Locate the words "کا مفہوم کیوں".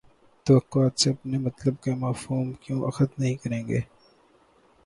1.83-2.81